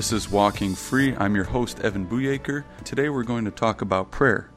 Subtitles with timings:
[0.00, 1.14] This is Walking Free.
[1.14, 2.64] I'm your host, Evan Buyaker.
[2.84, 4.50] Today we're going to talk about prayer.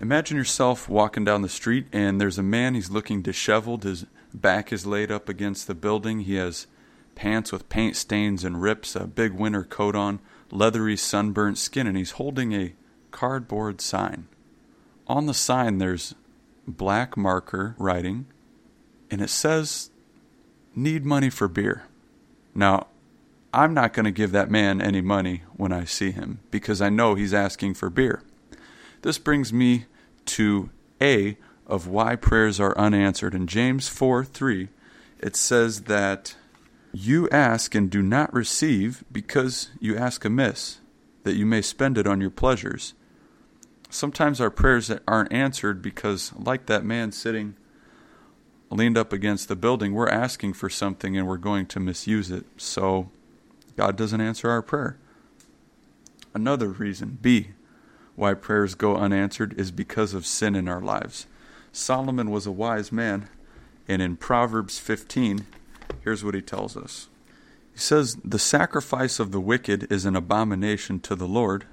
[0.00, 3.84] Imagine yourself walking down the street and there's a man, he's looking disheveled.
[3.84, 6.22] His back is laid up against the building.
[6.22, 6.66] He has
[7.14, 10.18] pants with paint stains and rips, a big winter coat on,
[10.50, 12.74] leathery, sunburnt skin, and he's holding a
[13.12, 14.26] cardboard sign.
[15.06, 16.16] On the sign, there's
[16.66, 18.26] black marker writing,
[19.12, 19.90] and it says,
[20.74, 21.84] Need money for beer.
[22.52, 22.88] Now,
[23.52, 26.90] I'm not going to give that man any money when I see him because I
[26.90, 28.22] know he's asking for beer.
[29.02, 29.86] This brings me
[30.26, 33.34] to A of why prayers are unanswered.
[33.34, 34.68] In James 4 3,
[35.20, 36.36] it says that
[36.92, 40.80] you ask and do not receive because you ask amiss,
[41.24, 42.94] that you may spend it on your pleasures.
[43.90, 47.56] Sometimes our prayers aren't answered because, like that man sitting
[48.70, 52.44] leaned up against the building, we're asking for something and we're going to misuse it.
[52.58, 53.10] So
[53.78, 54.98] God doesn't answer our prayer.
[56.34, 57.50] Another reason, B,
[58.16, 61.28] why prayers go unanswered is because of sin in our lives.
[61.70, 63.28] Solomon was a wise man,
[63.86, 65.46] and in Proverbs 15,
[66.02, 67.06] here's what he tells us.
[67.72, 71.64] He says, The sacrifice of the wicked is an abomination to the Lord,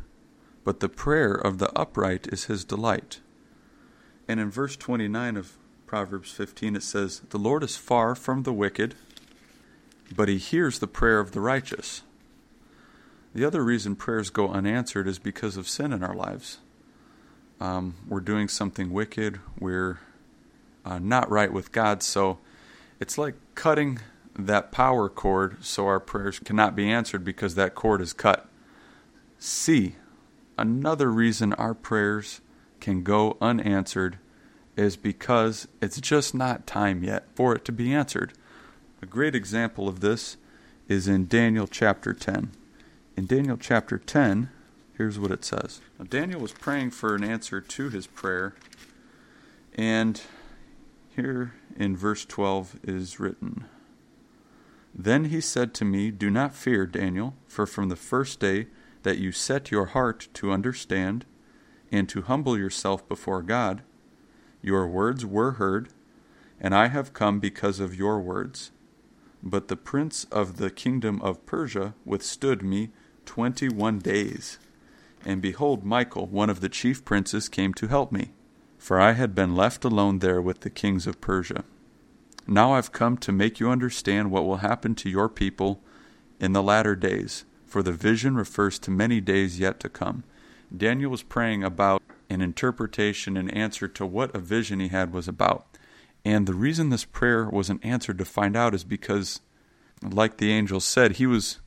[0.64, 3.20] but the prayer of the upright is his delight.
[4.28, 8.54] And in verse 29 of Proverbs 15, it says, The Lord is far from the
[8.54, 8.94] wicked
[10.14, 12.04] but he hears the prayer of the righteous.
[13.34, 16.60] The other reason prayers go unanswered is because of sin in our lives.
[17.60, 20.00] Um, we're doing something wicked, we're
[20.84, 22.40] uh, not right with God, so
[23.00, 24.00] it's like cutting
[24.38, 28.48] that power cord so our prayers cannot be answered because that cord is cut.
[29.40, 29.96] C.
[30.58, 32.42] Another reason our prayers
[32.80, 34.18] can go unanswered
[34.78, 38.34] is because it's just not time yet for it to be answered.
[39.02, 40.38] A great example of this
[40.88, 42.52] is in Daniel chapter 10.
[43.18, 44.50] In Daniel chapter 10,
[44.98, 45.82] here's what it says.
[46.00, 48.56] Now, Daniel was praying for an answer to his prayer,
[49.76, 50.22] and
[51.14, 53.66] here in verse 12 is written
[54.94, 58.68] Then he said to me, Do not fear, Daniel, for from the first day
[59.04, 61.26] that you set your heart to understand
[61.92, 63.82] and to humble yourself before God,
[64.62, 65.90] your words were heard,
[66.60, 68.72] and I have come because of your words.
[69.48, 72.90] But the prince of the kingdom of Persia withstood me
[73.26, 74.58] twenty one days.
[75.24, 78.34] And behold, Michael, one of the chief princes, came to help me,
[78.80, 81.64] for I had been left alone there with the kings of Persia.
[82.48, 85.82] Now I've come to make you understand what will happen to your people
[86.40, 90.24] in the latter days, for the vision refers to many days yet to come.
[90.76, 95.28] Daniel was praying about an interpretation and answer to what a vision he had was
[95.28, 95.66] about.
[96.26, 99.42] And the reason this prayer wasn't answered to find out is because,
[100.02, 101.60] like the angel said, he was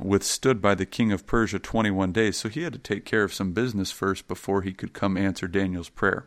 [0.00, 3.34] withstood by the king of Persia 21 days, so he had to take care of
[3.34, 6.26] some business first before he could come answer Daniel's prayer.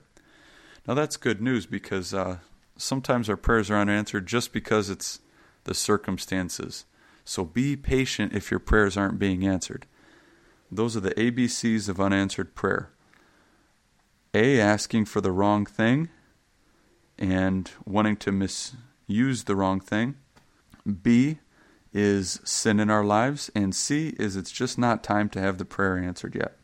[0.88, 2.38] Now, that's good news because uh,
[2.78, 5.20] sometimes our prayers are unanswered just because it's
[5.64, 6.86] the circumstances.
[7.26, 9.86] So be patient if your prayers aren't being answered.
[10.72, 12.92] Those are the ABCs of unanswered prayer.
[14.34, 16.10] A, asking for the wrong thing
[17.18, 20.16] and wanting to misuse the wrong thing.
[21.02, 21.40] B
[21.94, 23.50] is sin in our lives.
[23.56, 26.58] And C is it's just not time to have the prayer answered yet.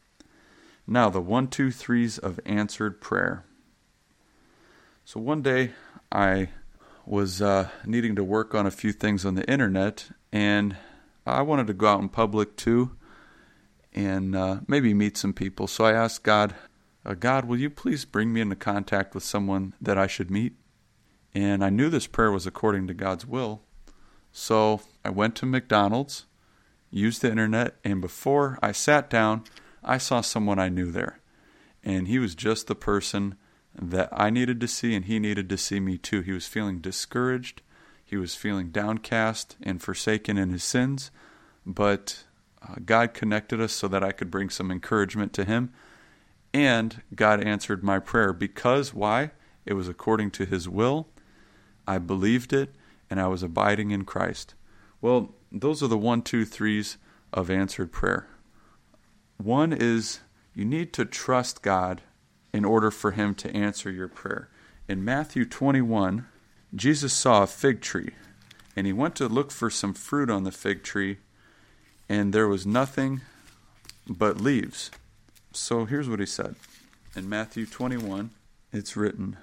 [0.86, 3.46] Now, the one, two, threes of answered prayer.
[5.06, 5.72] So one day
[6.12, 6.50] I
[7.06, 10.78] was uh, needing to work on a few things on the internet, and
[11.26, 12.92] I wanted to go out in public too
[13.94, 15.68] and uh, maybe meet some people.
[15.68, 16.56] So I asked God,
[17.06, 20.54] uh, God, will you please bring me into contact with someone that I should meet?
[21.34, 23.62] And I knew this prayer was according to God's will.
[24.32, 26.26] So I went to McDonald's,
[26.92, 29.44] used the internet, and before I sat down,
[29.84, 31.20] I saw someone I knew there.
[31.84, 33.36] And he was just the person
[33.80, 36.22] that I needed to see, and he needed to see me too.
[36.22, 37.62] He was feeling discouraged,
[38.06, 41.10] he was feeling downcast and forsaken in his sins,
[41.66, 42.24] but
[42.62, 45.74] uh, God connected us so that I could bring some encouragement to him
[46.54, 49.32] and God answered my prayer because why?
[49.66, 51.08] It was according to his will.
[51.88, 52.76] I believed it
[53.10, 54.54] and I was abiding in Christ.
[55.02, 56.98] Well, those are the one, two, threes
[57.32, 58.28] of answered prayer.
[59.38, 60.20] One is
[60.54, 62.02] you need to trust God
[62.54, 64.50] in order for him to answer your prayer.
[64.88, 66.28] In Matthew 21,
[66.76, 68.12] Jesus saw a fig tree
[68.76, 71.20] and he went to look for some fruit on the fig tree,
[72.10, 73.22] and there was nothing
[74.08, 74.90] but leaves.
[75.54, 76.56] So here's what he said.
[77.16, 78.32] In Matthew 21,
[78.72, 79.38] it's written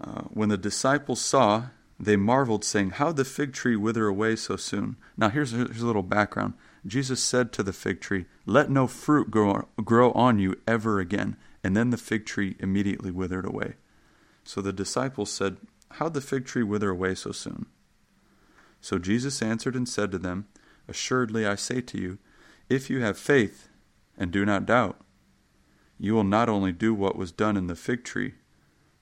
[0.00, 1.66] uh, When the disciples saw
[2.02, 4.96] they marveled, saying, How the fig tree wither away so soon?
[5.18, 6.54] Now, here's, here's a little background.
[6.86, 11.36] Jesus said to the fig tree, Let no fruit grow, grow on you ever again.
[11.62, 13.74] And then the fig tree immediately withered away.
[14.44, 15.58] So the disciples said,
[15.92, 17.66] How'd the fig tree wither away so soon?
[18.80, 20.48] So Jesus answered and said to them,
[20.88, 22.18] Assuredly I say to you,
[22.70, 23.68] if you have faith
[24.16, 24.98] and do not doubt,
[26.02, 28.32] you will not only do what was done in the fig tree,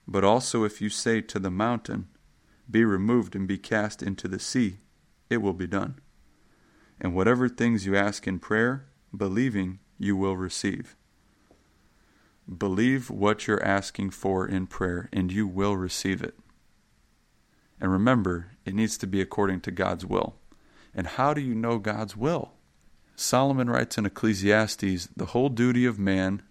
[0.09, 2.09] but also if you say to the mountain,
[2.69, 4.79] Be removed and be cast into the sea,
[5.31, 6.01] it will be done.
[7.01, 8.87] And whatever things you ask in prayer,
[9.17, 10.97] believing, you will receive.
[12.49, 16.35] Believe what you're asking for in prayer, and you will receive it.
[17.81, 20.35] And remember, it needs to be according to God's will.
[20.93, 22.55] And how do you know God's will?
[23.15, 26.43] Solomon writes in Ecclesiastes the whole duty of man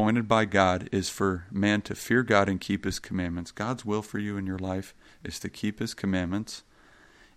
[0.00, 3.52] appointed by God is for man to fear God and keep his commandments.
[3.52, 6.62] God's will for you in your life is to keep his commandments,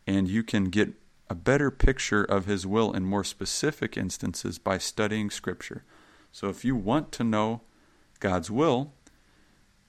[0.07, 0.93] and you can get
[1.29, 5.83] a better picture of his will in more specific instances by studying scripture.
[6.31, 7.63] So if you want to know
[8.21, 8.93] God's will,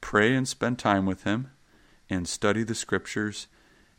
[0.01, 1.53] pray and spend time with him
[2.11, 3.47] and study the scriptures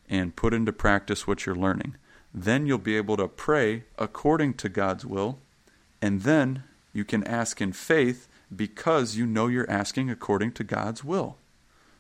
[0.09, 1.95] and put into practice what you're learning.
[2.33, 5.39] Then you'll be able to pray according to God's will,
[6.01, 11.03] and then you can ask in faith because you know you're asking according to God's
[11.03, 11.37] will.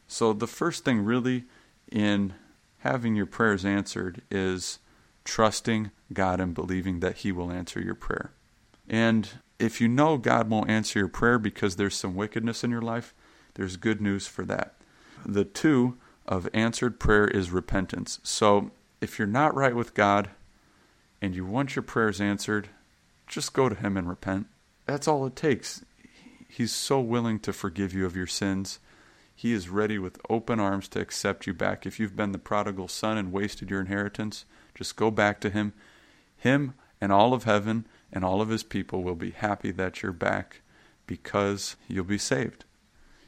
[0.07, 1.45] So, the first thing really
[1.91, 2.33] in
[2.79, 4.79] having your prayers answered is
[5.23, 8.31] trusting God and believing that He will answer your prayer.
[8.87, 9.27] And
[9.57, 13.13] if you know God won't answer your prayer because there's some wickedness in your life,
[13.55, 14.75] there's good news for that.
[15.25, 18.19] The two of answered prayer is repentance.
[18.23, 18.71] So,
[19.01, 20.29] if you're not right with God
[21.21, 22.69] and you want your prayers answered,
[23.27, 24.47] just go to Him and repent.
[24.85, 25.83] That's all it takes.
[26.47, 28.79] He's so willing to forgive you of your sins.
[29.35, 31.85] He is ready with open arms to accept you back.
[31.85, 35.73] If you've been the prodigal son and wasted your inheritance, just go back to Him.
[36.37, 40.13] Him and all of heaven and all of His people will be happy that you're
[40.13, 40.61] back
[41.05, 42.63] because you'll be saved.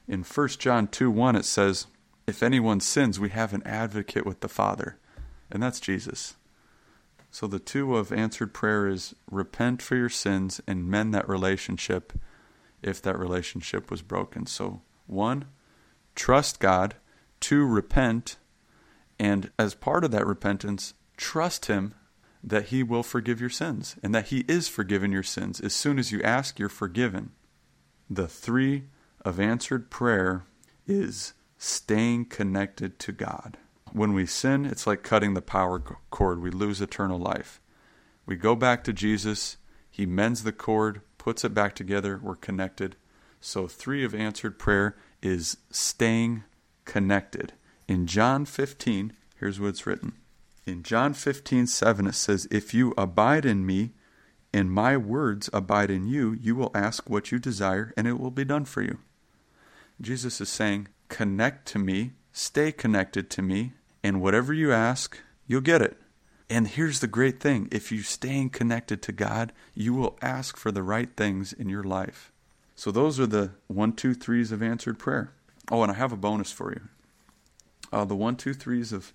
[0.08, 1.88] In 1 John 2 1, it says,
[2.26, 4.98] If anyone sins, we have an advocate with the Father
[5.50, 6.36] and that's Jesus.
[7.32, 12.14] So the two of answered prayer is repent for your sins and mend that relationship
[12.82, 14.46] if that relationship was broken.
[14.46, 15.46] So one,
[16.16, 16.96] trust God,
[17.40, 18.38] two, repent,
[19.20, 21.96] and as part of that repentance, trust him
[22.44, 25.60] that he will forgive your sins and that he is forgiven your sins.
[25.60, 27.32] As soon as you ask, you're forgiven.
[28.10, 28.86] The three
[29.26, 30.46] of answered prayer
[30.86, 33.58] is staying connected to God.
[33.92, 35.80] When we sin, it's like cutting the power
[36.12, 36.42] cord.
[36.42, 37.60] We lose eternal life.
[38.26, 39.58] We go back to Jesus.
[39.90, 42.18] He mends the cord, puts it back together.
[42.24, 42.96] We're connected.
[43.42, 46.46] So, three of answered prayer is staying
[46.86, 47.52] connected.
[47.86, 50.14] In John 15, here's what's written.
[50.66, 53.92] In John 15, 7, it says, If you abide in me,
[54.54, 58.32] and my words abide in you, you will ask what you desire, and it will
[58.32, 59.00] be done for you.
[60.00, 65.60] Jesus is saying, Connect to me, stay connected to me, and whatever you ask, you'll
[65.60, 65.98] get it.
[66.50, 70.72] And here's the great thing if you staying connected to God, you will ask for
[70.72, 72.32] the right things in your life.
[72.76, 75.34] So those are the one, two, threes of answered prayer.
[75.70, 76.82] Oh, and I have a bonus for you.
[77.92, 79.14] Uh, the one, two, threes of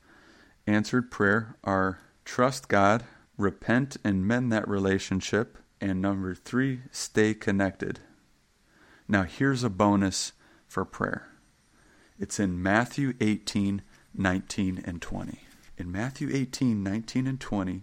[0.67, 3.05] answered prayer are trust God,
[3.39, 8.01] repent and mend that relationship, and number three, stay connected.
[9.09, 10.33] Now, here's a bonus
[10.67, 11.29] for prayer.
[12.19, 13.83] It's in Matthew 18,
[14.15, 15.41] 19 and 20.
[15.83, 17.83] In Matthew 18, 19 and 20,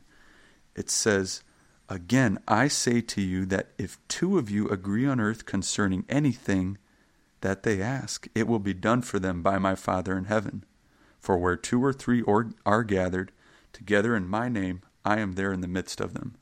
[0.74, 1.44] it says,
[1.90, 6.78] Again, I say to you that if two of you agree on earth concerning anything
[7.42, 10.64] that they ask, it will be done for them by my Father in heaven.
[11.20, 12.24] For where two or three
[12.66, 13.34] are gathered
[13.74, 16.38] together in my name, I am there in the midst of them.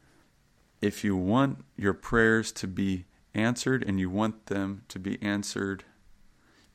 [0.80, 5.86] If you want your prayers to be answered and you want them to be answered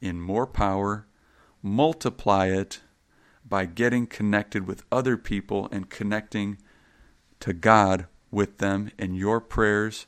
[0.00, 1.06] in more power,
[1.62, 2.80] multiply it
[3.52, 6.56] by getting connected with other people and connecting
[7.38, 10.06] to God with them, and your prayers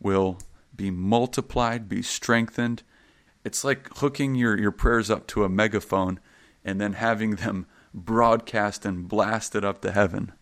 [0.00, 0.38] will
[0.74, 2.82] be multiplied, be strengthened.
[3.44, 6.18] It's like hooking your, your prayers up to a megaphone
[6.64, 10.32] and then having them broadcast and blasted up to heaven.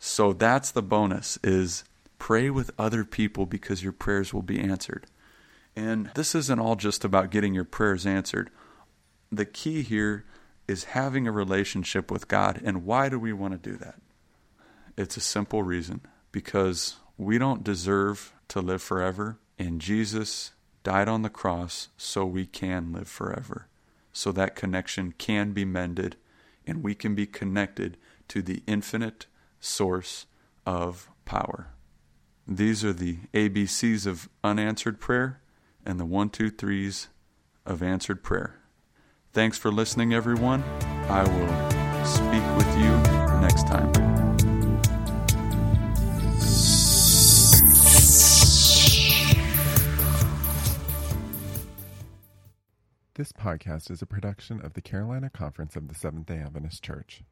[0.00, 1.84] So that's the bonus is
[2.18, 5.06] pray with other people because your prayers will be answered.
[5.76, 8.50] And this isn't all just about getting your prayers answered.
[9.30, 10.24] The key here
[10.72, 12.60] is having a relationship with God.
[12.64, 14.00] And why do we want to do that?
[14.96, 16.00] It's a simple reason
[16.32, 20.52] because we don't deserve to live forever, and Jesus
[20.82, 23.68] died on the cross so we can live forever,
[24.12, 26.16] so that connection can be mended
[26.66, 27.96] and we can be connected
[28.28, 29.26] to the infinite
[29.60, 30.26] source
[30.64, 31.68] of power.
[32.48, 35.40] These are the ABCs of unanswered prayer
[35.84, 37.08] and the one, two, threes
[37.66, 38.61] of answered prayer.
[39.32, 40.62] Thanks for listening, everyone.
[41.08, 42.90] I will speak with you
[43.40, 43.90] next time.
[53.14, 57.22] This podcast is a production of the Carolina Conference of the Seventh day Adventist Church.